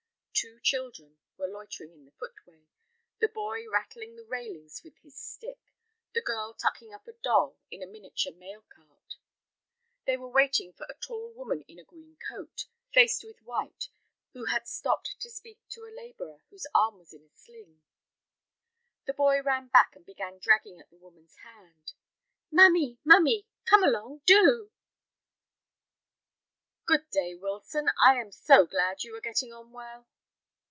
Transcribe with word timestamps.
Two 0.33 0.59
children 0.61 1.19
were 1.37 1.47
loitering 1.47 1.93
on 1.93 2.03
the 2.05 2.11
footway, 2.13 2.65
the 3.19 3.27
boy 3.27 3.69
rattling 3.69 4.15
the 4.15 4.25
railings 4.25 4.81
with 4.83 4.97
his 5.03 5.15
stick, 5.15 5.75
the 6.15 6.21
girl 6.21 6.55
tucking 6.55 6.91
up 6.91 7.07
a 7.07 7.11
doll 7.13 7.59
in 7.69 7.83
a 7.83 7.85
miniature 7.85 8.33
mail 8.33 8.63
cart. 8.63 9.17
They 10.05 10.17
were 10.17 10.29
waiting 10.31 10.73
for 10.73 10.87
a 10.89 10.95
tall 10.95 11.31
woman 11.31 11.61
in 11.67 11.77
a 11.77 11.83
green 11.83 12.17
coat, 12.27 12.65
faced 12.91 13.23
with 13.23 13.39
white, 13.43 13.89
who 14.33 14.45
had 14.45 14.67
stopped 14.67 15.17
to 15.19 15.29
speak 15.29 15.59
to 15.69 15.81
a 15.85 15.93
laborer 15.95 16.41
whose 16.49 16.65
arm 16.73 16.97
was 16.97 17.13
in 17.13 17.23
a 17.23 17.29
sling. 17.29 17.83
The 19.05 19.13
boy 19.13 19.43
ran 19.43 19.67
back 19.67 19.95
and 19.95 20.03
began 20.05 20.39
dragging 20.39 20.79
at 20.79 20.89
the 20.89 20.97
woman's 20.97 21.35
hand. 21.35 21.93
"Mummy, 22.49 22.97
mummy, 23.03 23.45
come 23.65 23.83
along, 23.83 24.21
do." 24.25 24.71
"Good 26.85 27.11
day, 27.11 27.35
Wilson, 27.35 27.91
I 28.03 28.19
am 28.19 28.31
so 28.31 28.65
glad 28.65 29.03
you 29.03 29.13
are 29.15 29.21
getting 29.21 29.53
on 29.53 29.71
well." 29.71 30.07